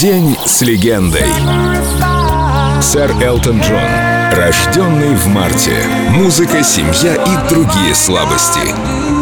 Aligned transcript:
День 0.00 0.36
с 0.46 0.62
легендой. 0.62 1.26
Сэр 2.80 3.10
Элтон 3.20 3.60
Джон. 3.60 3.90
Рожденный 4.30 5.16
в 5.16 5.26
марте. 5.26 5.74
Музыка, 6.10 6.62
семья 6.62 7.14
и 7.14 7.52
другие 7.52 7.96
слабости. 7.96 8.60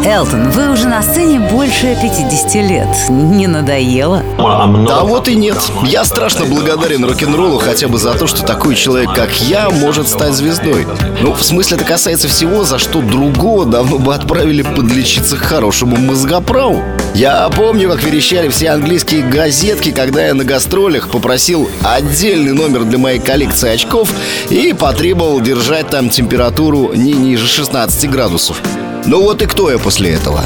Элтон, 0.05 0.51
вы 0.51 0.71
уже 0.71 0.87
на 0.87 1.01
сцене 1.01 1.39
больше 1.39 1.97
50 2.01 2.55
лет. 2.55 2.87
Не 3.09 3.47
надоело? 3.47 4.23
Да 4.37 5.01
вот 5.03 5.27
и 5.27 5.35
нет. 5.35 5.57
Я 5.83 6.05
страшно 6.05 6.45
благодарен 6.45 7.03
рок-н-роллу 7.03 7.59
хотя 7.59 7.87
бы 7.87 7.97
за 7.97 8.13
то, 8.13 8.27
что 8.27 8.43
такой 8.43 8.75
человек, 8.75 9.13
как 9.13 9.33
я, 9.41 9.69
может 9.69 10.07
стать 10.07 10.33
звездой. 10.33 10.87
Ну, 11.21 11.33
в 11.33 11.43
смысле, 11.43 11.77
это 11.77 11.85
касается 11.85 12.27
всего, 12.27 12.63
за 12.63 12.79
что 12.79 13.01
другого 13.01 13.65
давно 13.65 13.97
бы 13.97 14.13
отправили 14.13 14.61
подлечиться 14.61 15.35
к 15.35 15.39
хорошему 15.41 15.97
мозгоправу. 15.97 16.81
Я 17.13 17.49
помню, 17.49 17.89
как 17.89 18.03
верещали 18.03 18.47
все 18.49 18.69
английские 18.69 19.23
газетки, 19.23 19.91
когда 19.91 20.25
я 20.25 20.33
на 20.33 20.45
гастролях 20.45 21.09
попросил 21.09 21.69
отдельный 21.83 22.53
номер 22.53 22.83
для 22.83 22.97
моей 22.97 23.19
коллекции 23.19 23.69
очков 23.69 24.09
и 24.49 24.73
потребовал 24.73 25.41
держать 25.41 25.89
там 25.89 26.09
температуру 26.09 26.93
не 26.93 27.13
ниже 27.13 27.47
16 27.47 28.09
градусов. 28.09 28.61
Ну 29.09 29.21
вот 29.21 29.41
и 29.41 29.45
кто 29.45 29.71
я 29.71 29.77
после 29.77 30.15
этого? 30.15 30.43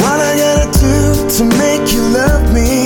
What 0.00 0.20
I 0.20 0.36
gotta 0.36 0.66
do 0.80 1.28
to 1.38 1.44
make 1.56 1.92
you 1.92 2.02
love 2.12 2.52
me? 2.52 2.77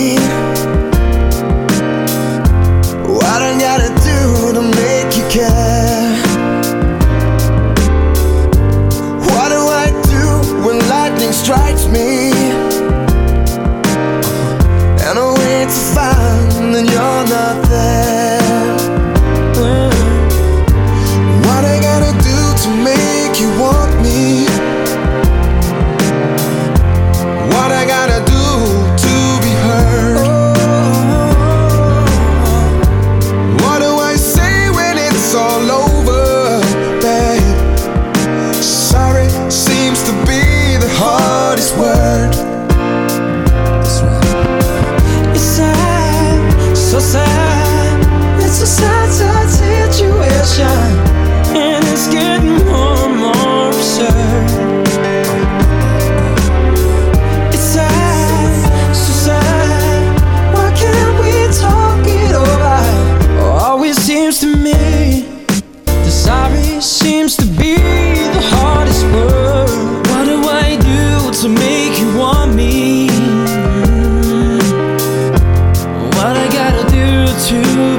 to 77.52 77.91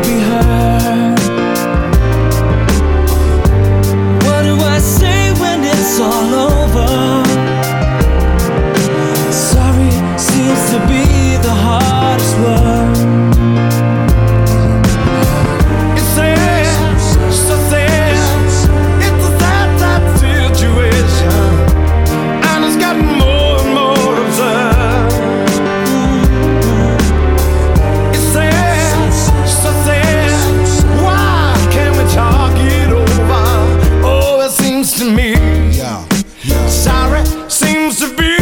Yeah. 35.72 36.06
yeah. 36.44 36.68
Sorry 36.68 37.24
seems 37.50 38.00
to 38.00 38.16
be 38.16 38.33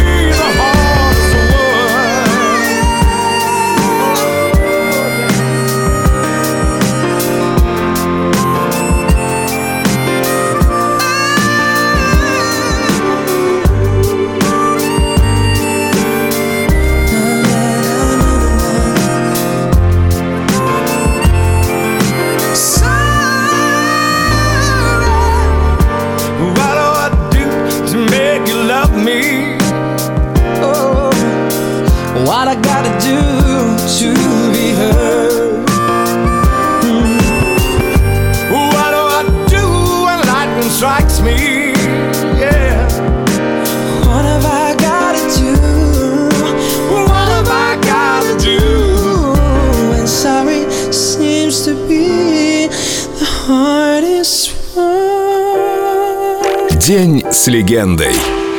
День 56.86 57.22
с 57.30 57.46
легендой. 57.46 58.12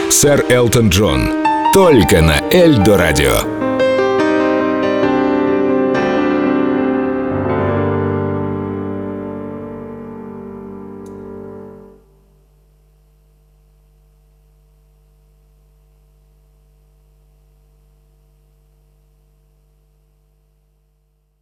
Сэр 0.09 0.45
Элтон 0.49 0.87
Джон. 0.87 1.29
Только 1.73 2.21
на 2.21 2.39
Эльдо 2.51 2.95
радио. 2.95 3.62